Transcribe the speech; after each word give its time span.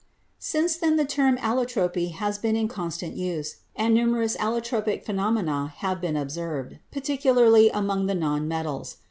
Since 0.39 0.77
then 0.77 0.95
the 0.95 1.05
term 1.05 1.37
allotropy 1.37 2.13
has 2.13 2.39
been 2.39 2.55
in 2.55 2.67
constant 2.67 3.13
use, 3.15 3.57
and 3.75 3.93
numerous 3.93 4.35
allotropic 4.37 5.05
phenomena 5.05 5.75
have 5.77 6.01
been 6.01 6.17
observed, 6.17 6.79
264 6.89 6.89
CHEMISTRY 6.89 6.99
particularly 6.99 7.69
among 7.69 8.07
the 8.07 8.15
non 8.15 8.47
metals. 8.47 8.97